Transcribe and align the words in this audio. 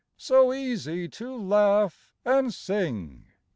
So 0.17 0.51
easy 0.51 1.07
to 1.09 1.35
laugh 1.39 2.11
and 2.25 2.51
sing! 2.51 3.25